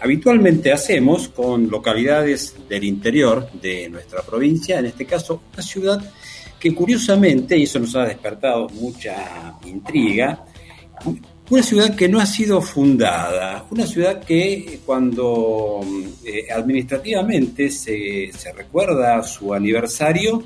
habitualmente 0.00 0.72
hacemos 0.72 1.28
con 1.28 1.70
localidades 1.70 2.54
del 2.68 2.84
interior 2.84 3.48
de 3.60 3.88
nuestra 3.88 4.22
provincia, 4.22 4.78
en 4.78 4.86
este 4.86 5.06
caso 5.06 5.42
una 5.52 5.62
ciudad 5.62 6.12
que 6.58 6.74
curiosamente, 6.74 7.58
y 7.58 7.64
eso 7.64 7.78
nos 7.78 7.94
ha 7.96 8.06
despertado 8.06 8.68
mucha 8.70 9.58
intriga, 9.66 10.44
una 11.50 11.62
ciudad 11.62 11.94
que 11.94 12.08
no 12.08 12.20
ha 12.20 12.26
sido 12.26 12.62
fundada, 12.62 13.66
una 13.70 13.86
ciudad 13.86 14.24
que 14.24 14.80
cuando 14.86 15.80
eh, 16.24 16.46
administrativamente 16.50 17.70
se, 17.70 18.30
se, 18.32 18.52
recuerda 18.52 19.22
su 19.22 19.52
aniversario, 19.52 20.42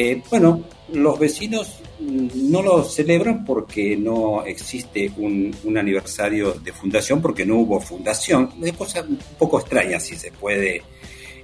eh, 0.00 0.22
bueno, 0.30 0.62
los 0.92 1.18
vecinos 1.18 1.80
no 1.98 2.62
lo 2.62 2.84
celebran 2.84 3.44
porque 3.44 3.96
no 3.96 4.44
existe 4.44 5.10
un, 5.16 5.52
aniversario 5.76 6.52
de 6.52 6.72
fundación, 6.72 7.20
porque 7.20 7.44
no 7.44 7.56
hubo 7.56 7.80
fundación. 7.80 8.48
Es 8.62 8.74
cosa 8.74 9.02
un 9.02 9.18
poco 9.36 9.58
extraña, 9.58 9.98
si 9.98 10.14
se 10.14 10.30
puede 10.30 10.82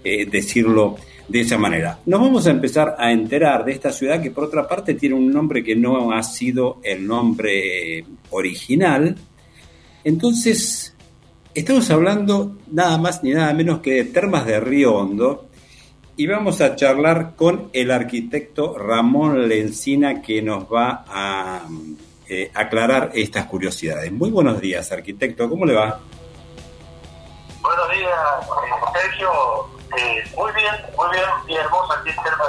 eh, 0.04 0.26
decirlo 0.26 0.94
de 1.26 1.40
esa 1.40 1.58
manera. 1.58 1.98
Nos 2.06 2.20
vamos 2.20 2.46
a 2.46 2.52
empezar 2.52 2.94
a 2.96 3.10
enterar 3.10 3.64
de 3.64 3.72
esta 3.72 3.90
ciudad 3.90 4.22
que 4.22 4.30
por 4.30 4.44
otra 4.44 4.68
parte 4.68 4.94
tiene 4.94 5.16
un 5.16 5.32
nombre 5.32 5.64
que 5.64 5.74
no 5.74 6.12
ha 6.12 6.22
sido 6.22 6.78
el 6.84 7.04
nombre 7.04 8.04
original. 8.30 9.16
Entonces, 10.04 10.94
estamos 11.52 11.90
hablando 11.90 12.58
nada 12.70 12.98
más 12.98 13.20
ni 13.24 13.32
nada 13.32 13.52
menos 13.52 13.80
que 13.80 13.94
de 13.94 14.04
Termas 14.04 14.46
de 14.46 14.60
Río 14.60 14.94
Hondo, 14.94 15.48
y 16.16 16.26
vamos 16.26 16.60
a 16.60 16.76
charlar 16.76 17.34
con 17.34 17.70
el 17.72 17.90
arquitecto 17.90 18.78
Ramón 18.78 19.48
Lencina 19.48 20.22
que 20.22 20.40
nos 20.42 20.64
va 20.64 21.04
a 21.08 21.62
eh, 22.28 22.50
aclarar 22.54 23.10
estas 23.14 23.46
curiosidades. 23.46 24.12
Muy 24.12 24.30
buenos 24.30 24.60
días, 24.60 24.90
arquitecto, 24.92 25.48
¿cómo 25.48 25.66
le 25.66 25.74
va? 25.74 25.98
Buenos 27.60 27.90
días, 27.90 28.12
Sergio. 28.92 29.30
Eh, 29.96 30.24
muy 30.36 30.52
bien, 30.52 30.74
muy 30.96 31.08
bien, 31.10 31.24
y 31.48 31.54
hermoso 31.54 31.92
aquí 31.92 32.10
en 32.10 32.16
Termas 32.16 32.48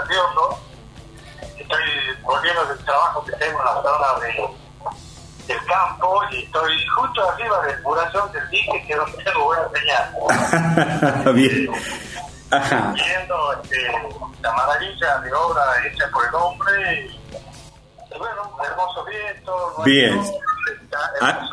Estoy 1.58 1.84
volviendo 2.24 2.66
del 2.66 2.78
trabajo 2.86 3.26
que 3.26 3.32
tengo 3.34 3.60
en 3.60 3.66
la 3.66 3.82
zona 3.82 4.20
de, 4.20 5.54
del 5.54 5.66
campo 5.66 6.22
y 6.32 6.44
estoy 6.44 6.74
justo 6.96 7.30
arriba 7.30 7.62
de 7.66 7.76
depuración 7.76 8.32
del 8.32 8.50
dique 8.50 8.86
que 8.88 8.96
no 8.96 9.06
tengo 9.24 9.46
buena 9.46 9.70
señal. 9.74 11.34
bien. 11.36 11.70
Ajá. 12.58 12.94
viendo 12.94 13.54
este, 13.62 13.92
la 14.42 14.54
maravilla 14.54 15.18
de 15.20 15.34
obra 15.34 15.64
hecha 15.86 16.10
por 16.12 16.28
el 16.28 16.36
hombre. 16.36 17.06
Y, 17.06 18.18
bueno, 18.18 18.58
hermoso 18.64 19.06
viento. 19.06 19.84
Bien. 19.84 20.22
Ah. 21.22 21.48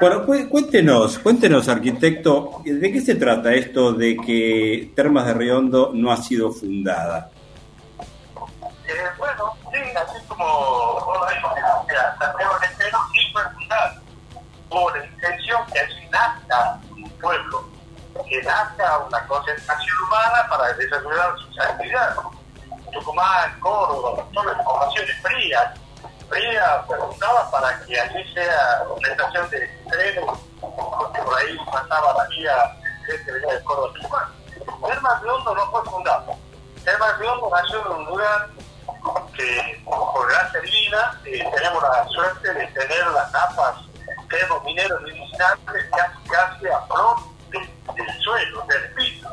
Bueno, 0.00 0.24
cuéntenos, 0.24 1.18
cuéntenos, 1.18 1.68
arquitecto, 1.68 2.62
¿de 2.64 2.92
qué 2.92 3.00
se 3.00 3.14
trata 3.14 3.52
esto 3.52 3.92
de 3.92 4.16
que 4.16 4.92
Termas 4.94 5.26
de 5.26 5.34
Riondo 5.34 5.90
no 5.94 6.12
ha 6.12 6.16
sido 6.16 6.52
fundada? 6.52 7.30
Eh, 8.86 8.92
bueno, 9.16 9.52
sí, 9.72 9.78
así 9.96 10.26
como 10.26 10.44
vos 10.44 11.18
Santiago 12.18 12.54
entero 12.70 12.98
sí 13.12 13.32
fue 13.32 13.42
fundada 13.54 14.00
por 14.68 14.98
la 14.98 15.06
intención 15.06 15.60
que 15.72 15.80
así 15.80 16.06
nazca 16.10 16.80
un 16.90 17.08
pueblo 17.10 17.69
que 18.30 18.42
nazca 18.44 18.98
una 18.98 19.26
concentración 19.26 19.96
humana 20.06 20.46
para 20.48 20.72
desarrollar 20.74 21.36
sus 21.38 21.60
actividades. 21.60 22.16
Tucumán, 22.92 23.60
Córdoba, 23.60 24.24
todas 24.32 24.56
las 24.56 24.64
poblaciones 24.64 25.22
frías, 25.22 25.78
frías, 26.28 26.86
preguntaba 26.88 27.50
para 27.50 27.80
que 27.84 28.00
allí 28.00 28.32
sea 28.32 28.82
una 28.88 29.08
estación 29.08 29.50
de 29.50 29.68
trenes, 29.90 30.24
porque 30.60 31.22
por 31.22 31.38
ahí 31.38 31.58
pasaba 31.70 32.14
la 32.14 32.24
vía 32.28 32.76
gente 33.06 33.32
venía 33.32 33.54
de 33.54 33.64
Córdoba 33.64 33.92
Tucumán. 33.94 34.28
Termas 34.86 35.22
de 35.22 35.30
Hondo 35.30 35.54
no 35.54 35.70
fue 35.70 35.84
fundado. 35.84 36.36
Termas 36.84 37.18
de 37.18 37.28
Hondo 37.28 37.50
nació 37.50 37.86
en 37.86 37.92
un 37.92 38.04
lugar 38.06 38.48
que, 39.36 39.82
por 39.84 40.28
gracia 40.28 40.60
divina, 40.60 41.20
eh, 41.24 41.50
tenemos 41.54 41.82
la 41.82 42.08
suerte 42.08 42.54
de 42.54 42.66
tener 42.68 43.06
las 43.08 43.32
tapas 43.32 43.90
mineros 44.64 45.02
medicinales 45.02 45.58
casi, 45.90 46.28
casi 46.28 46.68
a 46.68 46.80
flor 46.86 47.29
del 47.50 48.22
suelo, 48.22 48.64
del 48.68 48.94
piso. 48.94 49.28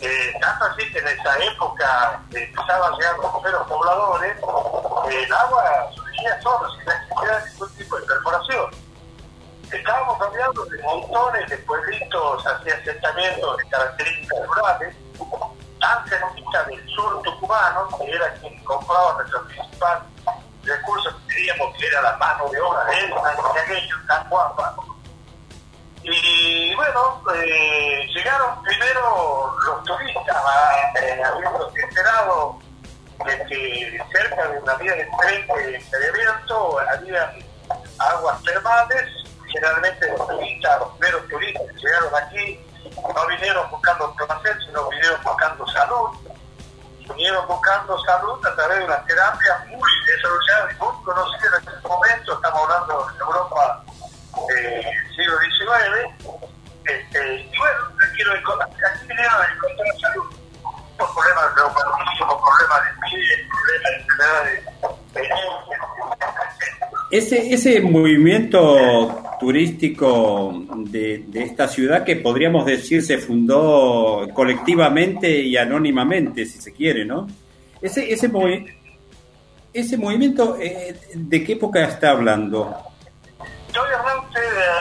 Eh, 0.00 0.34
tanto 0.40 0.64
así 0.66 0.92
que 0.92 0.98
en 0.98 1.08
esa 1.08 1.38
época 1.38 2.20
empezaban 2.30 2.92
a 2.92 2.96
llegar 2.96 3.18
los 3.18 3.32
primeros 3.34 3.66
pobladores, 3.66 4.36
el 5.08 5.32
agua 5.32 5.90
surgía 5.94 6.42
solo, 6.42 6.70
sin 6.72 6.84
necesidad 6.84 7.44
de 7.44 7.50
ningún 7.50 7.74
tipo 7.76 7.96
de 7.96 8.06
perforación. 8.06 8.70
Estábamos 9.72 10.20
hablando 10.20 10.64
de 10.66 10.82
montones 10.82 11.48
de 11.48 11.58
pueblitos 11.58 12.46
hacia 12.46 12.74
asentamientos 12.74 13.56
de 13.56 13.68
características 13.68 14.46
rurales, 14.46 14.96
tan 15.80 16.08
cerquita 16.08 16.64
del 16.64 16.88
sur 16.88 17.22
tucumano, 17.22 17.88
que 17.98 18.10
era 18.10 18.32
quien 18.34 18.62
compraba 18.64 19.14
nuestro 19.14 19.44
principal 19.46 20.02
recurso 20.64 21.10
que 21.10 21.34
teníamos, 21.34 21.76
que 21.78 21.86
era 21.86 22.02
la 22.02 22.16
mano 22.16 22.48
de 22.48 22.60
obra 22.60 22.84
de 22.84 22.98
él, 22.98 23.14
tan 24.06 24.28
guapa 24.28 24.76
y 26.04 26.74
bueno, 26.74 27.22
eh, 27.34 28.06
llegaron 28.14 28.62
primero 28.62 29.56
los 29.66 29.84
turistas, 29.84 30.36
eh, 31.00 31.22
habiendo 31.24 31.72
enterado 31.74 32.58
de 33.24 33.46
que 33.46 34.02
cerca 34.12 34.48
de 34.48 34.58
una 34.58 34.74
vía 34.74 34.92
de 34.92 35.08
tren 35.18 35.50
había 35.50 36.08
abierto 36.10 36.78
había 36.80 37.32
aguas 37.98 38.42
termales. 38.42 39.08
Generalmente 39.50 40.10
los 40.10 40.26
turistas, 40.28 40.80
los 40.80 40.90
primeros 40.98 41.28
turistas 41.28 41.62
que 41.68 41.80
llegaron 41.80 42.14
aquí, 42.16 42.60
no 43.14 43.26
vinieron 43.26 43.70
buscando 43.70 44.14
placer, 44.14 44.58
sino 44.66 44.88
vinieron 44.90 45.22
buscando 45.22 45.66
salud. 45.68 46.10
Vinieron 46.98 47.46
buscando 47.46 47.98
salud 48.04 48.44
a 48.44 48.54
través 48.56 48.78
de 48.78 48.84
una 48.84 49.04
terapia 49.04 49.64
muy 49.68 49.90
desarrollada 50.06 50.72
y 50.72 50.82
muy 50.82 51.04
conocida 51.04 51.58
en 51.62 51.74
este 51.74 51.88
momento. 51.88 52.34
Estamos 52.34 52.62
hablando 52.62 53.06
de 53.06 53.18
Europa 53.20 53.84
eh, 54.56 55.03
siglo 55.14 55.34
XIX. 55.38 56.34
Este, 56.84 57.36
y 57.36 57.58
bueno, 57.58 57.80
aquí, 57.96 58.22
lo, 58.22 58.32
aquí 58.32 59.06
vinieron 59.08 59.40
a 59.40 59.54
encontrar 59.54 60.00
salud 60.00 60.26
por 60.98 61.14
problemas 61.14 61.54
de 61.54 61.62
por 61.62 62.38
problemas 62.40 62.80
de 62.84 62.90
pie, 63.08 63.22
problemas 63.50 64.44
de 64.44 64.74
ese, 67.10 67.54
ese 67.54 67.80
movimiento 67.80 69.22
turístico 69.38 70.64
de, 70.78 71.24
de, 71.28 71.42
esta 71.42 71.68
ciudad 71.68 72.02
que 72.02 72.16
podríamos 72.16 72.66
decir 72.66 73.02
se 73.02 73.18
fundó 73.18 74.28
colectivamente 74.32 75.40
y 75.40 75.56
anónimamente, 75.56 76.44
si 76.44 76.60
se 76.60 76.72
quiere, 76.72 77.04
¿no? 77.04 77.28
Ese, 77.80 78.12
ese, 78.12 78.30
ese 79.72 79.96
movimiento, 79.96 80.56
eh, 80.60 80.96
¿de 81.14 81.44
qué 81.44 81.52
época 81.52 81.84
está 81.84 82.10
hablando? 82.10 82.74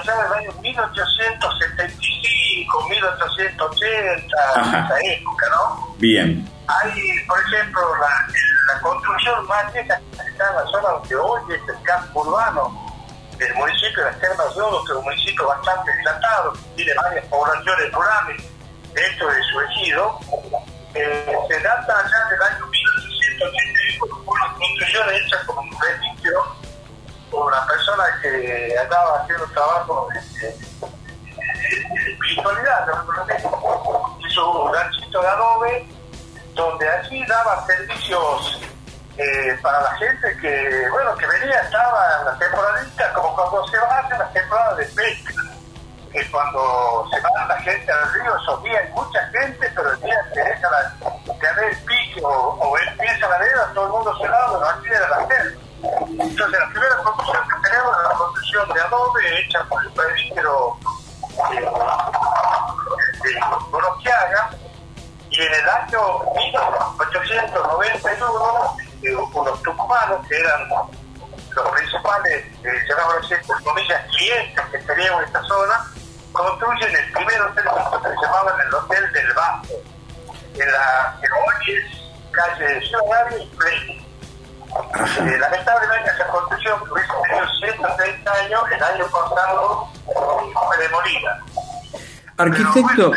Allá 0.03 0.23
del 0.23 0.33
año 0.33 0.51
1875, 0.61 2.89
1880, 2.89 4.17
esa 4.17 4.99
época, 5.03 5.45
¿no? 5.49 5.95
Bien. 5.97 6.47
Hay, 6.67 6.91
por 7.27 7.39
ejemplo, 7.39 7.81
la, 7.97 8.27
la 8.73 8.79
construcción 8.81 9.47
más 9.47 9.73
vieja 9.73 9.99
está 10.11 10.49
en 10.49 10.55
la 10.55 10.65
zona 10.67 10.89
donde 10.89 11.15
hoy 11.15 11.41
es 11.49 11.61
el 11.67 11.81
campo 11.83 12.21
urbano 12.21 12.79
del 13.37 13.53
municipio 13.55 14.03
de 14.03 14.11
las 14.11 14.19
Termas 14.19 14.53
de 14.55 14.61
Oro, 14.61 14.83
que 14.85 14.91
es 14.91 14.97
un 14.97 15.03
municipio 15.03 15.47
bastante 15.47 15.91
dilatado, 15.97 16.53
tiene 16.75 16.93
varias 16.93 17.25
poblaciones 17.25 17.91
rurales 17.91 18.43
dentro 18.93 19.27
de 19.27 19.41
su 19.43 19.61
ejido. 19.61 20.19
Eh, 20.93 21.35
se 21.47 21.59
data 21.59 21.99
allá 21.99 22.29
del 22.29 22.41
año 22.43 22.67
1881, 22.67 24.23
una 24.25 24.53
construcción 24.53 25.09
hecha 25.09 25.43
con 25.47 25.57
un 25.57 25.71
una 27.33 27.65
persona 27.65 28.03
que 28.21 28.75
andaba 28.79 29.21
haciendo 29.21 29.45
trabajo 29.47 30.07
de, 30.13 30.49
espiritualidad, 32.11 32.87
hizo 34.27 34.63
un 34.63 34.73
ranchito 34.73 35.21
de 35.21 35.27
adobe, 35.27 35.87
donde 36.53 36.89
allí 36.89 37.25
daba 37.25 37.65
servicios 37.65 38.61
eh, 39.17 39.57
para 39.61 39.81
la 39.81 39.95
gente 39.95 40.37
que, 40.41 40.87
bueno, 40.91 41.15
que 41.15 41.25
venía, 41.27 41.59
estaba 41.61 42.19
en 42.19 42.25
la 42.25 42.37
temporadita, 42.37 43.13
como 43.13 43.35
cuando 43.35 43.67
se 43.67 43.77
va 43.77 43.97
a 43.99 44.17
las 44.17 44.33
temporadas 44.33 44.77
de 44.77 44.85
pesca, 44.85 45.33
que 46.11 46.31
cuando 46.31 47.07
se 47.11 47.19
va 47.21 47.45
la 47.47 47.57
gente 47.61 47.91
al 47.91 48.13
río, 48.13 48.37
esos 48.37 48.63
días 48.63 48.89
mucha 48.91 49.25
gente, 49.27 49.71
pero 49.75 49.91
el 49.91 50.01
día 50.01 50.17
que 50.33 50.39
deja 50.39 50.69
la, 50.69 50.93
que 51.25 51.65
el 51.65 51.77
pique 51.77 52.21
o, 52.23 52.29
o 52.29 52.77
empieza 52.77 53.27
la 53.27 53.35
arena, 53.35 53.71
todo 53.73 53.85
el 53.85 53.91
mundo 53.91 54.17
se 54.17 54.27
va, 54.27 54.51
bueno, 54.51 54.65
aquí 54.67 54.87
era 54.87 55.09
la 55.09 55.27
gente 55.27 55.62
entonces, 55.83 56.59
la 56.59 56.69
primera 56.69 56.95
construcción 57.03 57.43
que 57.43 57.69
tenemos 57.69 57.97
es 57.97 58.03
la 58.03 58.13
construcción 58.15 58.73
de 58.73 58.81
adobe 58.81 59.39
hecha 59.39 59.63
por 59.65 59.83
el 59.83 59.91
presbítero 59.91 60.77
de 63.23 63.39
Gorostiaga, 63.69 64.51
y 65.29 65.41
en 65.41 65.53
el 65.53 65.69
año 65.69 66.23
1891, 66.35 68.77
eh, 69.01 69.15
unos 69.15 69.61
tucumanos, 69.63 70.25
que 70.27 70.39
eran 70.39 70.69
los 70.69 70.89
principales, 71.71 72.45
eh, 72.63 72.87
por 73.47 73.63
comillas, 73.63 74.05
clientes 74.15 74.65
que 74.71 74.77
teníamos 74.79 75.21
en 75.21 75.27
esta 75.27 75.43
zona, 75.43 75.85
construyen 76.31 76.95
el 76.95 77.11
primer 77.11 77.41
hotel 77.41 77.65
que 77.65 78.09
se 78.09 78.15
llamaba 78.21 78.55
el 78.65 78.73
Hotel 78.73 79.11
del 79.11 79.33
Bajo, 79.33 79.73
en 80.53 80.71
la 80.71 81.17
que 81.19 81.27
hoy 81.27 81.75
es 81.75 81.83
calle 82.31 82.79
Ciudad 82.87 83.29
y. 83.37 84.02
Eh, 85.03 85.37
lamentablemente 85.37 86.11
esa 86.11 86.27
construcción 86.27 86.79
que 86.85 86.93
hubiese 86.93 87.11
tenido 87.27 87.47
130 87.59 88.31
años, 88.31 88.61
el 88.71 88.83
año 88.83 89.05
pasado 89.05 89.89
fue 90.05 90.77
demolida. 90.77 91.43
Arquitecto, 92.37 93.11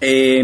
eh, 0.00 0.42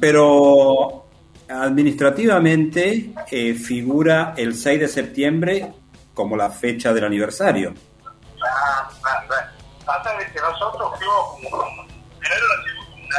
pero 0.00 1.06
administrativamente 1.48 3.12
eh, 3.30 3.54
figura 3.54 4.32
el 4.36 4.54
6 4.54 4.80
de 4.80 4.88
septiembre 4.88 5.72
como 6.14 6.36
la 6.36 6.50
fecha 6.50 6.92
del 6.92 7.04
aniversario. 7.04 7.74
Ah, 8.42 8.88
Pasa 9.84 10.14
de 10.16 10.32
que 10.32 10.40
nosotros 10.40 10.92
fuimos 10.96 11.36
primero 12.18 12.46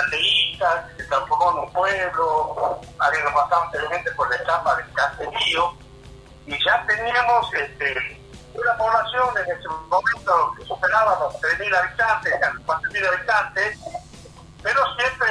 que 0.09 1.03
se 1.03 1.03
transformó 1.07 1.51
en 1.51 1.57
un 1.59 1.73
pueblo, 1.73 2.81
habíamos 2.97 3.33
pasado 3.33 3.63
anteriormente 3.65 4.11
por 4.13 4.29
la 4.31 4.35
etapa 4.37 4.75
del 4.77 4.91
caserío 4.93 5.84
y 6.47 6.63
ya 6.63 6.85
teníamos 6.85 7.53
este, 7.53 8.21
una 8.53 8.77
población 8.77 9.29
en 9.37 9.57
ese 9.57 9.67
momento 9.67 10.53
que 10.57 10.65
superaba 10.65 11.19
los 11.19 11.33
3.000 11.41 11.75
habitantes, 11.75 12.33
los 12.53 12.65
4.000 12.65 13.07
habitantes, 13.07 13.79
pero 14.61 14.81
siempre 14.95 15.27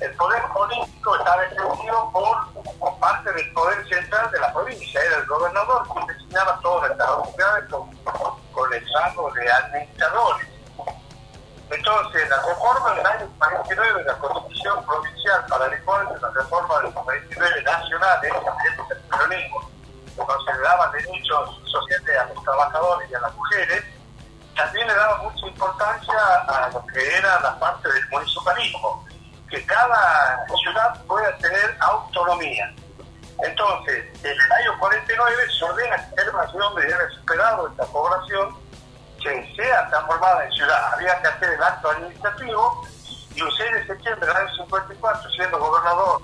el, 0.00 0.16
poder 0.16 0.42
político 0.52 1.16
estaba 1.16 1.44
extendido 1.44 2.10
por, 2.12 2.98
parte 2.98 3.32
del 3.32 3.52
poder 3.52 3.88
central 3.88 4.30
de 4.30 4.40
la 4.40 4.52
provincia, 4.52 5.00
era 5.00 5.18
el 5.18 5.26
gobernador 5.26 5.86
que 5.94 6.12
designaba 6.12 6.58
todas 6.60 6.96
las 6.96 7.08
autoridades 7.08 7.64
con, 7.70 7.88
el 8.72 8.86
rango 8.92 9.30
de 9.32 9.52
administradores. 9.52 10.48
Entonces, 11.70 12.28
la 12.28 12.42
reforma 12.42 12.94
del 12.94 13.06
año 13.06 13.30
49 13.38 13.98
de 13.98 14.04
la 14.04 14.18
Constitución 14.18 14.84
Provincial 14.84 15.46
para 15.48 15.66
el 15.66 15.70
de 15.70 16.20
la 16.20 16.30
reforma 16.30 16.80
del 16.80 16.92
49 16.92 17.62
nacionales, 17.62 18.32
el 18.90 19.02
peronismo, 19.02 19.67
cuando 20.24 20.44
se 20.44 20.52
le 20.52 20.60
daban 20.60 20.92
derechos 20.92 21.60
sociales 21.64 22.18
a 22.18 22.34
los 22.34 22.44
trabajadores 22.44 23.10
y 23.10 23.14
a 23.14 23.20
las 23.20 23.34
mujeres, 23.34 23.84
también 24.56 24.86
le 24.86 24.94
daba 24.94 25.18
mucha 25.22 25.46
importancia 25.46 26.14
a 26.48 26.70
lo 26.72 26.84
que 26.86 27.16
era 27.16 27.40
la 27.40 27.58
parte 27.58 27.88
del 27.92 28.08
municipalismo, 28.08 29.06
que 29.48 29.64
cada 29.66 30.46
ciudad 30.62 31.04
pueda 31.06 31.36
tener 31.38 31.76
autonomía. 31.80 32.74
Entonces, 33.40 34.04
en 34.24 34.32
el 34.32 34.52
año 34.52 34.78
49 34.80 35.34
se 35.56 35.64
ordena 35.64 35.96
que 35.96 36.30
una 36.30 36.50
ciudad 36.50 36.70
donde 36.70 36.86
haya 36.86 37.10
superado 37.10 37.68
esta 37.68 37.86
población 37.86 38.68
sea 39.56 39.88
transformada 39.88 40.44
en 40.44 40.52
ciudad. 40.52 40.94
Había 40.94 41.20
que 41.20 41.28
hacer 41.28 41.50
el 41.50 41.62
acto 41.62 41.90
administrativo 41.90 42.86
y 43.34 43.42
un 43.42 43.50
6 43.52 43.72
de 43.72 43.86
septiembre 43.86 44.26
del 44.26 44.36
año 44.36 44.54
54, 44.56 45.30
siendo 45.30 45.58
gobernador 45.58 46.22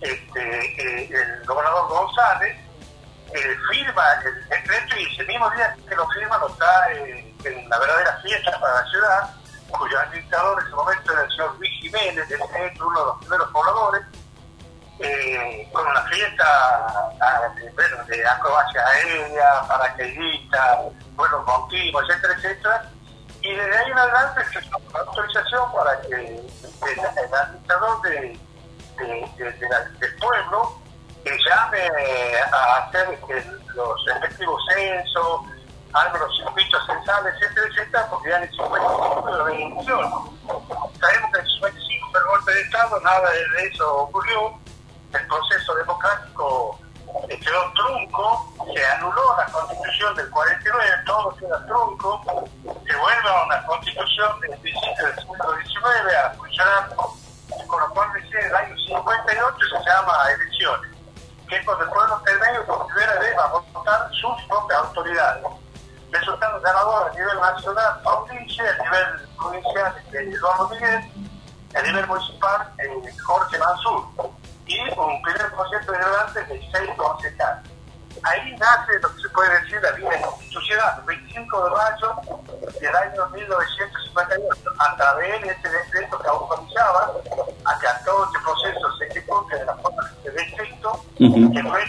este, 0.00 1.02
eh, 1.02 1.08
el 1.10 1.46
gobernador 1.46 1.88
González, 1.88 2.56
eh, 3.34 3.56
firma 3.70 4.04
el 4.24 4.48
decreto 4.48 4.96
y 4.96 5.12
ese 5.12 5.24
mismo 5.24 5.50
día 5.50 5.76
que 5.88 5.94
lo 5.94 6.08
firma 6.08 6.38
lo 6.38 6.48
está 6.48 6.92
eh, 6.92 7.34
en 7.44 7.68
la 7.68 7.78
verdadera 7.78 8.18
fiesta 8.22 8.58
para 8.60 8.74
la 8.74 8.90
ciudad, 8.90 9.30
cuyo 9.68 9.98
administrador 9.98 10.60
en 10.60 10.66
ese 10.66 10.76
momento 10.76 11.12
era 11.12 11.22
el 11.22 11.30
señor 11.30 11.56
Luis 11.58 11.70
Jiménez, 11.80 12.28
de 12.28 12.36
uno 12.36 13.00
de 13.00 13.06
los 13.06 13.18
primeros 13.20 13.50
pobladores, 13.50 14.02
eh, 14.98 15.68
con 15.72 15.86
una 15.86 16.02
fiesta 16.04 16.44
ah, 17.20 17.52
de 18.06 18.26
acrobacia 18.26 18.86
aérea, 18.86 19.62
paracaidista, 19.68 20.80
buenos 21.14 21.44
motivos, 21.44 22.04
etcétera, 22.08 22.34
etcétera. 22.34 22.90
Y 23.42 23.54
desde 23.54 23.78
ahí 23.78 23.90
en 23.90 23.98
adelante 23.98 24.44
se 24.52 24.58
una 24.58 25.00
autorización 25.00 25.72
para 25.72 26.00
que 26.00 26.14
el, 26.14 27.34
administrador 27.34 28.02
de, 28.02 28.38
del 28.98 30.16
pueblo 30.16 30.80
llame 31.46 31.88
a 32.52 32.76
hacer 32.76 33.18
los 33.74 34.04
respectivos 34.06 34.62
censos, 34.74 35.40
algo 35.92 36.18
los 36.18 36.36
circuitos 36.36 36.86
censales, 36.86 37.34
etcétera, 37.40 37.66
etcétera, 37.68 38.06
porque 38.10 38.30
ya 38.30 38.36
en 38.36 38.42
el 38.42 38.50
55 38.50 39.30
de 39.30 39.38
la 39.38 39.44
bendición. 39.44 40.00
Sabemos 41.00 41.30
que 41.32 41.38
en 41.38 41.44
el 41.44 41.52
55 41.52 42.08
fue 42.10 42.20
el 42.20 42.26
golpe 42.26 42.52
de 42.52 42.60
Estado, 42.62 43.00
nada 43.00 43.30
de 43.30 43.66
eso 43.66 43.96
ocurrió 43.96 44.58
el 45.12 45.26
proceso 45.26 45.74
democrático 45.76 46.78
quedó 47.28 47.72
trunco, 47.72 48.54
se 48.74 48.84
anuló 48.84 49.36
la 49.36 49.46
constitución 49.46 50.14
del 50.16 50.30
49, 50.30 50.90
todo 51.06 51.36
queda 51.36 51.66
trunco, 51.66 52.22
se 52.62 52.96
vuelve 52.96 53.28
a 53.28 53.44
una 53.44 53.66
constitución 53.66 54.40
del 54.40 54.58
principio 54.58 55.06
del 55.06 55.16
siglo 55.16 55.56
XIX 55.64 56.15
autoridades. 65.06 65.44
Resultando 66.10 66.60
ganadores 66.60 67.14
a 67.14 67.18
nivel 67.18 67.40
nacional, 67.40 68.00
Mauricio, 68.04 68.64
a 68.64 68.84
nivel 68.84 69.28
provincial, 69.36 69.94
Eduardo 70.12 70.68
Miguel, 70.70 71.00
a 71.74 71.82
nivel 71.82 72.06
municipal, 72.06 72.72
Jorge 73.26 73.58
Mansur 73.58 74.06
y 74.66 74.80
un 74.80 75.22
primer 75.22 75.52
proyecto 75.52 75.92
de 75.92 75.98
gobernantes 75.98 76.48
de 76.48 76.70
seis 76.72 76.90
concejales. 76.96 77.70
Ahí 78.22 78.56
nace 78.56 78.98
lo 79.02 79.14
que 79.14 79.22
se 79.22 79.28
puede 79.28 79.60
decir 79.60 79.80
la 79.82 79.92
vida 79.92 80.10
institucional, 80.16 80.94
el 81.00 81.04
25 81.04 81.64
de 81.64 81.70
mayo 81.70 82.16
del 82.80 82.96
año 82.96 83.26
1958. 83.28 84.54
A 84.78 84.96
través 84.96 85.42
de 85.42 85.48
este 85.48 85.68
decreto 85.68 86.18
que 86.18 86.28
autorizaba 86.28 87.12
a 87.64 87.78
que 87.78 87.86
a 87.86 88.04
todo 88.04 88.24
este 88.24 88.38
proceso 88.40 88.96
se 88.98 89.06
ejecute 89.06 89.56
de 89.58 89.64
la 89.66 89.74
forma 89.76 90.02
que 90.08 90.22
se 90.22 90.30
ve 90.30 90.42
escrito, 90.42 91.04
que 91.18 91.62
fue 91.62 91.82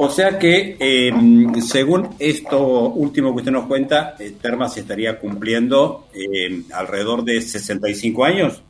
O 0.00 0.08
sea 0.08 0.38
que, 0.38 0.76
eh, 0.78 1.12
según 1.60 2.14
esto 2.20 2.60
último 2.62 3.32
que 3.32 3.38
usted 3.38 3.50
nos 3.50 3.66
cuenta, 3.66 4.14
eh, 4.20 4.32
Terma 4.40 4.68
se 4.68 4.82
estaría 4.82 5.18
cumpliendo 5.18 6.06
eh, 6.14 6.62
alrededor 6.72 7.24
de 7.24 7.42
65 7.42 8.24
años. 8.24 8.62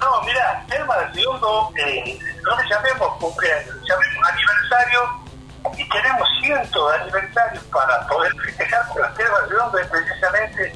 No, 0.00 0.22
mira, 0.24 0.64
Terma 0.66 0.96
del 1.00 1.12
Segundo, 1.12 1.70
no 1.74 2.56
le 2.56 2.68
llamemos 2.70 3.18
cumpleaños, 3.18 3.76
llamemos 3.86 4.28
aniversario 4.32 5.00
y 5.76 5.88
tenemos 5.90 6.28
cientos 6.40 6.92
de 6.92 6.98
aniversarios 7.02 7.64
para 7.64 8.06
poder 8.06 8.32
festejar, 8.36 8.82
pero 8.94 9.12
Terma 9.12 9.40
del 9.40 9.48
Segundo 9.50 9.78
es 9.78 9.86
precisamente, 9.88 10.72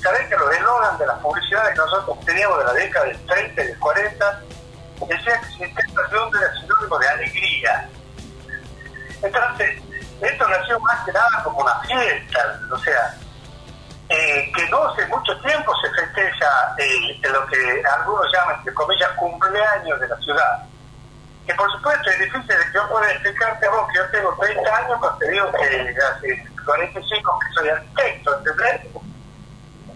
sabés 0.00 0.28
que 0.28 0.36
los 0.36 0.54
eslogan 0.54 0.98
de 0.98 1.06
las 1.08 1.18
publicidades 1.18 1.70
que 1.70 1.80
nosotros 1.80 2.20
teníamos 2.24 2.58
de 2.58 2.64
la 2.64 2.72
década 2.74 3.06
del 3.06 3.26
30 3.26 3.64
y 3.64 3.66
del 3.66 3.78
40, 3.80 4.40
decía 5.08 5.40
que 5.58 5.66
Terma 5.66 6.02
del 6.02 6.10
Segundo 6.10 6.38
era 6.38 6.60
sinónimo 6.60 6.98
de 7.00 7.08
alegría 7.08 7.90
entonces, 9.22 9.82
esto 10.20 10.48
nació 10.48 10.78
más 10.80 11.04
que 11.04 11.12
nada 11.12 11.42
como 11.44 11.60
una 11.60 11.74
fiesta, 11.80 12.60
o 12.72 12.78
sea, 12.78 13.14
eh, 14.08 14.50
que 14.54 14.68
no 14.68 14.84
hace 14.84 15.06
mucho 15.06 15.38
tiempo 15.40 15.72
se 15.76 15.90
festeja 15.90 16.74
eh, 16.78 17.20
lo 17.30 17.46
que 17.46 17.82
algunos 17.94 18.26
llaman, 18.32 18.56
entre 18.56 18.74
comillas, 18.74 19.10
cumpleaños 19.12 20.00
de 20.00 20.08
la 20.08 20.16
ciudad. 20.16 20.64
Que 21.46 21.54
por 21.54 21.70
supuesto 21.72 22.10
es 22.10 22.18
difícil 22.18 22.48
que 22.48 22.74
yo 22.74 22.88
pueda 22.88 23.10
explicarte 23.12 23.66
a 23.66 23.70
vos 23.70 23.88
que 23.88 23.98
yo 23.98 24.10
tengo 24.10 24.36
30 24.40 24.76
años, 24.76 24.98
pero 25.00 25.16
te 25.16 25.30
digo 25.30 25.52
que 25.52 25.94
hace 26.02 26.44
45 26.64 27.38
que 27.38 27.54
soy 27.54 27.68
arquitecto, 27.68 28.38
¿entendés? 28.38 28.80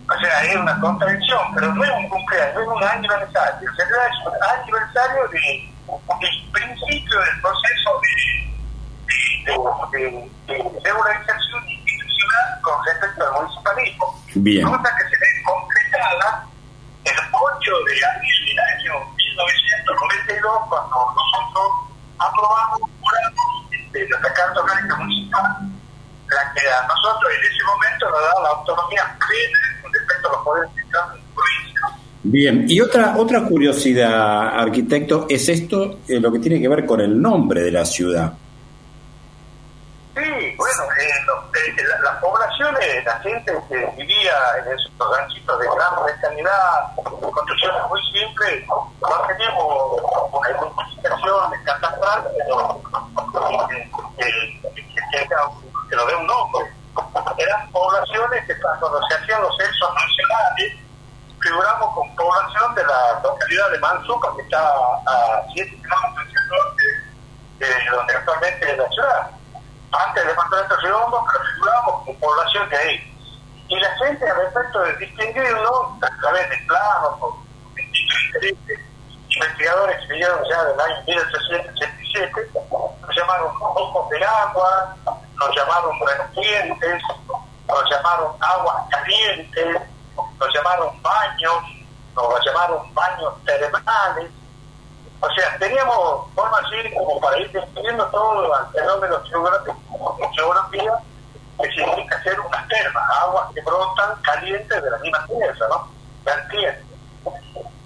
O 0.07 0.21
sea, 0.21 0.45
es 0.45 0.57
una 0.57 0.78
contradicción, 0.81 1.54
pero 1.54 1.75
no 1.75 1.83
es 1.83 1.90
un 1.90 2.09
cumpleaños, 2.09 2.62
es 2.62 2.69
un 2.69 2.85
aniversario. 2.85 3.71
O 3.71 3.75
sea, 3.75 3.85
es 3.85 4.26
un 4.26 4.61
aniversario 4.61 5.28
de, 5.28 5.73
del 6.21 6.50
principio 6.52 7.21
del 7.21 7.40
proceso 7.40 8.00
de 8.00 8.54
de, 9.45 10.31
de, 10.47 10.55
de 10.55 10.93
regularización 10.93 11.69
institucional 11.69 12.61
con 12.63 12.75
respecto 12.85 13.25
al 13.25 13.33
municipalismo. 13.43 14.21
Bien. 14.35 14.67
Cosa 14.67 14.91
que 14.97 15.05
se 15.05 15.17
ve 15.17 15.27
concretada 15.45 16.47
el 17.05 17.19
8 17.33 17.71
de 17.85 18.07
abril 18.07 18.39
del 18.47 18.59
año 18.59 18.93
1992, 19.17 20.53
cuando 20.69 21.15
nosotros 21.15 21.69
aprobamos 22.19 22.91
este, 23.71 24.09
la 24.09 24.33
Carta 24.33 24.61
Orgánica 24.61 24.97
Municipal, 24.97 25.43
la 26.29 26.53
que 26.55 26.69
a 26.69 26.87
nosotros 26.87 27.33
en 27.37 27.45
ese 27.45 27.65
momento 27.65 28.11
nos 28.11 28.21
da 28.21 28.43
la 28.43 28.49
autonomía 28.49 29.17
plena 29.19 29.59
con 29.83 29.93
respecto 29.93 30.29
a 30.29 30.33
los 30.33 30.45
poderes 30.45 30.71
centrales 30.75 31.15
de 31.15 31.35
provincia. 31.35 31.81
Bien, 32.23 32.65
y 32.69 32.81
otra 32.81 33.15
otra 33.17 33.45
curiosidad, 33.45 34.59
arquitecto, 34.59 35.27
es 35.29 35.49
esto 35.49 36.01
eh, 36.09 36.19
lo 36.19 36.33
que 36.33 36.39
tiene 36.39 36.61
que 36.61 36.69
ver 36.69 36.87
con 36.87 37.01
el 37.01 37.21
nombre 37.21 37.61
de 37.61 37.71
la 37.71 37.85
ciudad. 37.85 38.33
Sí, 40.15 40.55
bueno, 40.57 40.83
eh, 40.99 41.11
eh, 41.77 41.83
las 42.03 42.21
la 43.03 43.19
gente 43.21 43.53
que 43.69 43.87
vivía 43.97 44.35
en 44.59 44.73
esos 44.73 44.91
ranchitos 44.99 45.59
de 45.59 45.67
gran 45.67 46.05
rectanidad, 46.05 46.95
construcciones 46.95 47.89
muy 47.89 48.01
simples, 48.13 48.67
no 48.69 49.27
teníamos 49.27 50.03
una 50.33 50.51
identificación 50.51 51.65
catastral, 51.65 52.29
pero 52.39 52.81
que, 53.69 53.91
que, 54.17 55.29
que, 55.29 55.97
lo 55.97 56.07
dé 56.07 56.17
un 56.17 56.27
nombre. 56.27 56.73
Poblaciones 57.73 58.47
que 58.47 58.61
cuando 58.61 59.01
se 59.09 59.15
hacían 59.15 59.43
los 59.43 59.57
censos 59.57 59.95
nacionales, 59.95 60.85
figuramos 61.45 61.95
con 61.95 62.15
población 62.17 62.75
de 62.75 62.85
la 62.85 63.21
localidad 63.23 63.71
de 63.71 63.79
Manzuca, 63.79 64.29
que 64.37 64.43
está 64.43 64.61
a 64.61 65.43
7 65.53 65.71
kilómetros 65.71 66.27
del 66.27 66.49
norte 66.49 67.15
de 67.59 67.91
donde 67.91 68.15
actualmente 68.15 68.71
es 68.71 68.79
la 68.79 68.89
ciudad. 68.89 69.31
Antes 69.93 70.25
del 70.25 70.29
departamento 70.29 70.77
de 70.77 70.83
Redondo, 70.83 71.25
pero 71.31 71.45
figuramos 71.55 72.05
con 72.05 72.17
población 72.17 72.69
de 72.69 72.77
ahí. 72.77 73.11
Y 73.69 73.79
la 73.79 73.94
al 74.05 74.37
respecto 74.37 74.81
de 74.83 74.97
distinguirlo, 74.97 75.97
a 76.03 76.21
través 76.21 76.51
de 76.51 76.57
investigadores 79.35 79.97
que 80.01 80.13
vinieron 80.13 80.41
ya 80.49 80.65
del 80.65 80.81
año 80.81 81.03
1887, 81.07 82.51
nos 82.55 83.17
llamaron 83.17 83.53
ojos 83.61 84.11
de 84.11 84.25
agua, 84.25 84.95
nos 85.37 85.57
llamaron 85.57 85.99
vertientes, 86.01 87.03
nos 87.67 87.91
llamaron 87.91 88.33
aguas 88.41 88.85
calientes, 88.91 89.81
nos 90.39 90.55
llamaron 90.55 91.03
baños, 91.03 91.65
nos 92.15 92.47
llamaron 92.47 92.95
baños 92.95 93.35
termales. 93.45 94.31
O 95.21 95.31
sea, 95.31 95.59
teníamos 95.59 96.31
forma 96.35 96.59
así 96.59 96.95
como 96.95 97.19
para 97.21 97.39
ir 97.39 97.51
describiendo 97.51 98.07
todo 98.09 98.55
el 98.55 98.73
fenómeno 98.73 99.23
geográfico, 99.25 100.19
geografía, 100.37 100.93
que 101.61 101.71
significa 101.71 102.23
ser 102.23 102.39
unas 102.41 102.69
termas, 102.69 103.05
aguas 103.23 103.53
que 103.55 103.61
brotan 103.63 104.21
calientes 104.23 104.83
de 104.83 104.91
la 104.91 104.99
misma 104.99 105.27
tierra, 105.27 105.69
¿no? 105.69 105.89
Vertientes. 106.25 106.85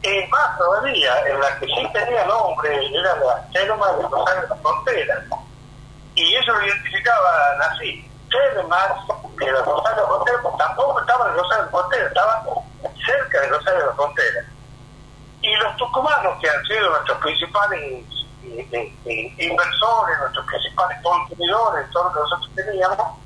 Y 0.03 0.27
más 0.29 0.59
todavía, 0.59 1.13
en 1.27 1.41
la 1.41 1.59
que 1.59 1.67
sí 1.67 1.89
tenía 1.93 2.25
nombre, 2.27 2.71
era 2.87 3.17
la 3.17 3.49
terma 3.53 3.93
de 3.93 4.03
los 4.03 4.11
de 4.11 4.49
la 4.49 4.57
frontera. 4.57 5.25
Y 6.15 6.35
eso 6.35 6.53
lo 6.53 6.67
identificaban 6.67 7.63
así, 7.63 8.09
termas 8.31 8.91
de 9.39 9.51
los 9.51 9.65
Rosario 9.65 9.97
de 9.97 10.03
la 10.03 10.09
Frontera, 10.09 10.39
pues 10.43 10.57
tampoco 10.57 11.01
estaban 11.01 11.31
en 11.31 11.37
Rosario 11.37 11.65
de 11.65 11.71
la 11.71 11.79
Frontera, 11.79 12.07
estaban 12.09 12.45
cerca 13.07 13.41
de 13.41 13.49
Rosario 13.49 13.81
de 13.81 13.87
la 13.87 13.95
Frontera. 13.95 14.45
Y 15.43 15.57
los 15.57 15.77
tucumanos, 15.77 16.39
que 16.41 16.51
han 16.51 16.65
sido 16.65 16.91
nuestros 16.91 17.19
principales 17.19 18.05
eh, 18.45 18.69
eh, 18.73 18.95
eh, 19.05 19.35
inversores, 19.39 20.19
nuestros 20.19 20.47
principales 20.47 20.99
consumidores, 21.03 21.91
todo 21.91 22.05
lo 22.05 22.13
que 22.13 22.21
nosotros 22.21 22.51
teníamos, 22.55 23.19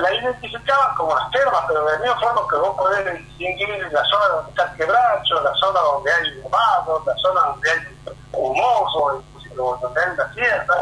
la 0.00 0.14
identificaban 0.14 0.94
como 0.96 1.14
las 1.14 1.30
termas, 1.30 1.64
pero 1.68 1.84
de 1.84 1.92
la 1.92 1.98
misma 1.98 2.20
forma 2.20 2.48
que 2.48 2.56
vos 2.56 2.76
podés 2.76 3.18
distinguir 3.18 3.92
la 3.92 4.04
zona 4.04 4.26
donde 4.28 4.50
está 4.50 4.64
el 4.64 4.76
quebracho, 4.76 5.40
la 5.40 5.54
zona 5.54 5.80
donde 5.80 6.12
hay 6.12 6.40
humanos, 6.40 7.06
la 7.06 7.14
zona 7.16 7.40
donde 7.40 7.70
hay 7.70 7.78
humoso, 8.32 9.22
donde 9.54 10.00
hay 10.00 10.16
la 10.16 10.32
sierra, 10.34 10.76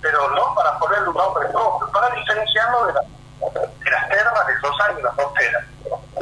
pero 0.00 0.30
no 0.30 0.54
para 0.54 0.78
ponerle 0.78 1.08
un 1.08 1.16
nombre 1.16 1.48
propio, 1.48 1.90
para 1.92 2.14
diferenciarlo 2.14 2.86
de, 2.86 2.92
la, 2.92 3.00
de 3.00 3.90
las 3.90 4.08
termas 4.08 4.46
de 4.46 4.54
Rosario 4.58 4.98
y 4.98 5.02
la 5.02 5.12
frontera. 5.12 5.66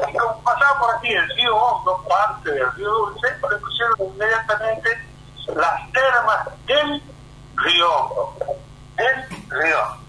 Y 0.09 0.17
como 0.17 0.43
pasaba 0.43 0.81
por 0.81 0.95
aquí 0.95 1.13
el 1.13 1.29
río 1.37 1.57
Hondo, 1.57 2.03
parte 2.09 2.51
del 2.51 2.73
río 2.73 2.91
Dulce, 2.91 3.29
le 3.29 3.57
pusieron 3.57 3.95
inmediatamente 4.01 4.89
las 5.55 5.93
termas 5.93 6.49
del 6.67 7.03
río 7.57 7.95
Hondo, 7.95 8.35
del 8.97 9.29
río 9.51 10.06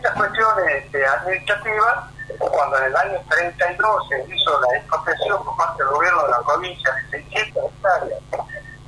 cuestiones 0.00 0.84
este, 0.84 1.06
administrativas, 1.06 2.04
cuando 2.38 2.78
en 2.78 2.84
el 2.84 2.96
año 2.96 3.20
32 3.28 4.08
se 4.08 4.34
hizo 4.34 4.60
la 4.60 4.78
expropiación 4.78 5.44
por 5.44 5.56
parte 5.56 5.82
del 5.82 5.92
gobierno 5.92 6.24
de 6.24 6.30
la 6.30 6.42
provincia 6.42 6.92
de 6.92 7.22
600 7.22 7.64
hectáreas 7.64 8.20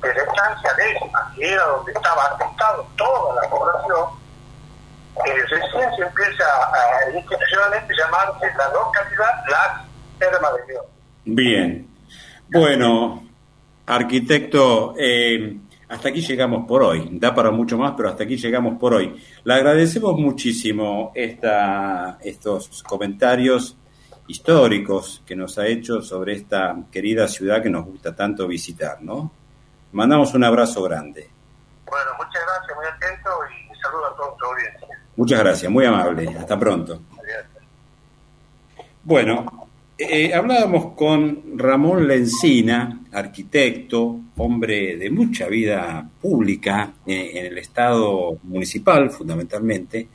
de 0.01 0.13
la 0.13 0.23
estancia 0.23 0.73
décima, 0.73 1.33
que 1.35 1.51
era 1.51 1.63
donde 1.65 1.91
estaba 1.91 2.23
afectado 2.23 2.87
toda 2.97 3.41
la 3.41 3.49
población, 3.49 4.09
eh, 5.25 5.41
recién 5.49 5.95
se 5.95 6.01
empieza 6.03 6.43
a 6.43 7.09
institucionalmente 7.09 7.93
llamarse 7.97 8.45
la 8.57 8.69
localidad 8.69 9.43
La 9.49 9.85
Terma 10.19 10.51
de 10.51 10.73
Dios. 10.73 10.85
Bien. 11.25 11.87
Bueno, 12.49 13.23
arquitecto, 13.85 14.93
eh, 14.97 15.57
hasta 15.87 16.09
aquí 16.09 16.21
llegamos 16.21 16.67
por 16.67 16.83
hoy. 16.83 17.09
Da 17.13 17.33
para 17.33 17.51
mucho 17.51 17.77
más, 17.77 17.93
pero 17.95 18.09
hasta 18.09 18.23
aquí 18.23 18.37
llegamos 18.37 18.77
por 18.79 18.93
hoy. 18.93 19.15
Le 19.43 19.53
agradecemos 19.53 20.17
muchísimo 20.17 21.11
esta, 21.13 22.17
estos 22.21 22.83
comentarios 22.83 23.77
históricos 24.27 25.21
que 25.25 25.35
nos 25.35 25.57
ha 25.59 25.67
hecho 25.67 26.01
sobre 26.01 26.33
esta 26.33 26.75
querida 26.91 27.27
ciudad 27.27 27.61
que 27.61 27.69
nos 27.69 27.85
gusta 27.85 28.15
tanto 28.15 28.47
visitar, 28.47 29.01
¿no? 29.01 29.31
Mandamos 29.91 30.33
un 30.33 30.43
abrazo 30.43 30.81
grande. 30.83 31.29
Bueno, 31.85 32.11
muchas 32.17 32.41
gracias, 32.43 32.75
muy 32.75 32.85
atento 32.87 33.29
y 33.49 33.79
saludo 33.79 34.05
a 34.07 34.15
toda 34.15 34.35
tu 34.37 34.45
audiencia. 34.45 34.87
Muchas 35.15 35.39
gracias, 35.39 35.71
muy 35.71 35.85
amable. 35.85 36.35
Hasta 36.37 36.59
pronto. 36.59 36.99
Adiós. 37.11 37.45
Bueno, 39.03 39.45
eh, 39.97 40.33
hablábamos 40.33 40.93
con 40.93 41.57
Ramón 41.57 42.07
Lencina, 42.07 43.05
arquitecto, 43.13 44.19
hombre 44.35 44.97
de 44.97 45.09
mucha 45.09 45.47
vida 45.47 46.09
pública 46.21 46.93
eh, 47.05 47.31
en 47.35 47.45
el 47.45 47.57
estado 47.57 48.37
municipal, 48.43 49.09
fundamentalmente, 49.09 50.09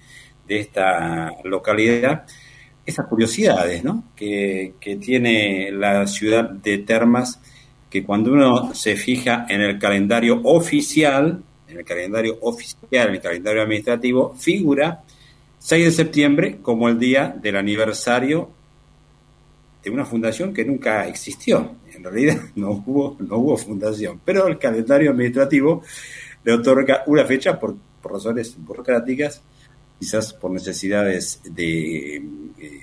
de 0.47 0.61
esta 0.61 1.33
localidad. 1.45 2.27
Esas 2.85 3.07
curiosidades 3.07 3.83
¿no? 3.83 4.05
que, 4.15 4.75
que 4.79 4.97
tiene 4.97 5.71
la 5.73 6.07
ciudad 6.07 6.51
de 6.51 6.79
Termas, 6.79 7.41
que 7.89 8.05
cuando 8.05 8.33
uno 8.33 8.75
se 8.75 8.97
fija 8.97 9.47
en 9.49 9.63
el 9.63 9.79
calendario 9.79 10.43
oficial, 10.45 11.43
en 11.69 11.79
el 11.79 11.85
calendario 11.85 12.37
oficial, 12.43 13.09
en 13.09 13.15
el 13.15 13.21
calendario 13.21 13.63
administrativo, 13.63 14.35
figura 14.35 15.03
6 15.59 15.85
de 15.87 15.91
septiembre 15.91 16.59
como 16.61 16.89
el 16.89 16.99
día 16.99 17.35
del 17.41 17.57
aniversario 17.57 18.60
de 19.83 19.91
una 19.91 20.05
fundación 20.05 20.53
que 20.53 20.65
nunca 20.65 21.07
existió. 21.07 21.77
En 21.95 22.05
realidad 22.05 22.41
no 22.57 22.71
hubo, 22.71 23.17
no 23.21 23.37
hubo 23.39 23.57
fundación, 23.57 24.21
pero 24.25 24.47
el 24.47 24.59
calendario 24.59 25.11
administrativo 25.11 25.83
le 26.45 26.53
otorga 26.53 27.03
una 27.07 27.25
fecha 27.25 27.59
por, 27.59 27.77
por 28.01 28.13
razones 28.13 28.57
burocráticas, 28.59 29.43
quizás 29.99 30.33
por 30.33 30.51
necesidades 30.51 31.41
de, 31.45 32.17
eh, 32.17 32.83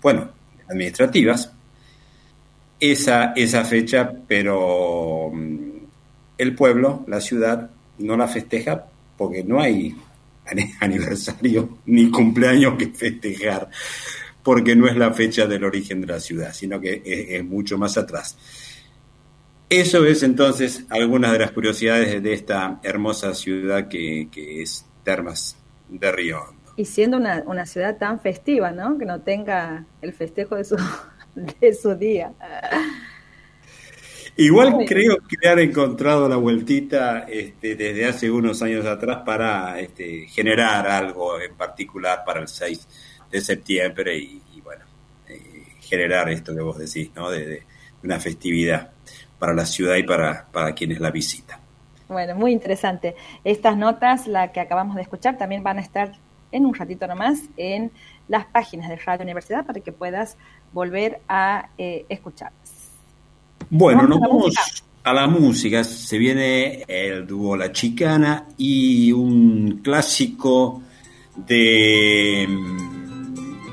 bueno, 0.00 0.30
administrativas, 0.68 1.52
esa, 2.78 3.32
esa 3.34 3.64
fecha, 3.64 4.12
pero 4.26 5.30
mm, 5.32 5.68
el 6.38 6.54
pueblo, 6.54 7.04
la 7.06 7.20
ciudad, 7.20 7.70
no 7.98 8.16
la 8.16 8.28
festeja 8.28 8.86
porque 9.16 9.42
no 9.42 9.60
hay 9.60 9.96
aniversario 10.80 11.78
ni 11.86 12.10
cumpleaños 12.10 12.76
que 12.76 12.88
festejar 12.88 13.70
porque 14.46 14.76
no 14.76 14.86
es 14.86 14.96
la 14.96 15.12
fecha 15.12 15.44
del 15.48 15.64
origen 15.64 16.00
de 16.02 16.06
la 16.06 16.20
ciudad, 16.20 16.52
sino 16.52 16.80
que 16.80 17.02
es, 17.04 17.30
es 17.30 17.44
mucho 17.44 17.76
más 17.78 17.98
atrás. 17.98 18.38
Eso 19.68 20.06
es 20.06 20.22
entonces 20.22 20.86
algunas 20.88 21.32
de 21.32 21.40
las 21.40 21.50
curiosidades 21.50 22.22
de 22.22 22.32
esta 22.32 22.78
hermosa 22.84 23.34
ciudad 23.34 23.88
que, 23.88 24.28
que 24.30 24.62
es 24.62 24.86
Termas 25.02 25.56
de 25.88 26.12
Río 26.12 26.42
Hondo. 26.42 26.74
Y 26.76 26.84
siendo 26.84 27.16
una, 27.16 27.42
una, 27.44 27.66
ciudad 27.66 27.98
tan 27.98 28.20
festiva, 28.20 28.70
¿no? 28.70 28.96
Que 28.98 29.04
no 29.04 29.20
tenga 29.22 29.84
el 30.00 30.12
festejo 30.12 30.54
de 30.54 30.62
su, 30.62 30.76
de 31.60 31.74
su 31.74 31.96
día. 31.96 32.30
Igual 34.36 34.70
Muy 34.70 34.86
creo 34.86 35.16
que 35.26 35.48
han 35.48 35.58
encontrado 35.58 36.28
la 36.28 36.36
vueltita 36.36 37.26
este, 37.28 37.74
desde 37.74 38.06
hace 38.06 38.30
unos 38.30 38.62
años 38.62 38.86
atrás 38.86 39.22
para 39.26 39.80
este, 39.80 40.28
generar 40.28 40.86
algo 40.86 41.40
en 41.40 41.56
particular 41.56 42.22
para 42.24 42.42
el 42.42 42.46
6 42.46 42.86
de 43.30 43.40
septiembre 43.40 44.18
y, 44.18 44.42
y 44.54 44.60
bueno, 44.60 44.84
eh, 45.28 45.64
generar 45.80 46.28
esto 46.30 46.54
que 46.54 46.62
vos 46.62 46.78
decís, 46.78 47.10
¿no? 47.14 47.30
De, 47.30 47.46
de, 47.46 47.62
una 48.02 48.20
festividad 48.20 48.90
para 49.38 49.52
la 49.52 49.66
ciudad 49.66 49.96
y 49.96 50.04
para, 50.04 50.46
para 50.52 50.74
quienes 50.74 51.00
la 51.00 51.10
visitan. 51.10 51.58
Bueno, 52.08 52.36
muy 52.36 52.52
interesante. 52.52 53.16
Estas 53.42 53.76
notas, 53.76 54.26
la 54.28 54.52
que 54.52 54.60
acabamos 54.60 54.96
de 54.96 55.02
escuchar, 55.02 55.36
también 55.36 55.62
van 55.62 55.78
a 55.78 55.80
estar 55.80 56.12
en 56.52 56.66
un 56.66 56.74
ratito 56.74 57.06
nomás 57.06 57.40
en 57.56 57.90
las 58.28 58.46
páginas 58.46 58.88
de 58.88 58.96
Radio 58.96 59.24
Universidad 59.24 59.66
para 59.66 59.80
que 59.80 59.92
puedas 59.92 60.36
volver 60.72 61.20
a 61.28 61.68
eh, 61.78 62.06
escucharlas. 62.08 62.90
Bueno, 63.68 64.06
nos 64.06 64.20
vamos 64.20 64.54
a 65.02 65.12
la 65.12 65.26
música. 65.26 65.82
Se 65.82 66.18
viene 66.18 66.84
el 66.86 67.26
dúo 67.26 67.56
La 67.56 67.72
Chicana 67.72 68.46
y 68.56 69.10
un 69.12 69.80
clásico 69.82 70.82
de 71.34 72.46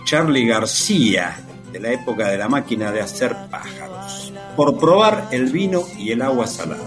Charlie 0.06 0.46
García, 0.46 1.38
de 1.72 1.80
la 1.80 1.92
época 1.92 2.28
de 2.28 2.38
la 2.38 2.48
máquina 2.48 2.92
de 2.92 3.02
hacer 3.02 3.36
pájaros, 3.50 4.32
por 4.56 4.78
probar 4.78 5.30
el 5.32 5.52
vino 5.52 5.84
y 5.98 6.12
el 6.12 6.22
agua 6.22 6.48
salada. 6.48 6.86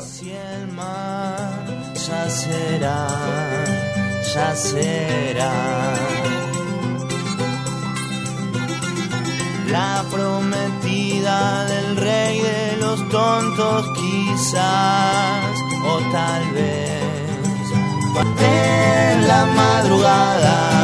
Ya 1.95 2.31
será, 2.31 3.09
ya 4.35 4.55
será. 4.55 5.53
La 9.71 10.05
prometida 10.11 11.65
del 11.67 11.97
rey 11.97 12.41
de 12.41 12.77
los 12.79 13.09
tontos 13.09 13.89
quizás, 13.99 15.57
o 15.85 15.99
tal 16.13 16.51
vez 16.53 17.07
en 18.41 19.29
la 19.29 19.47
madrugada. 19.47 20.77